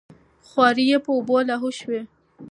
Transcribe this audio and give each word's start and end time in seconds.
خواري 0.47 0.85
یې 0.91 0.97
په 1.05 1.11
اوبو 1.15 1.37
لاهو 1.49 1.69
شوې 1.79 1.99
وه. 2.03 2.07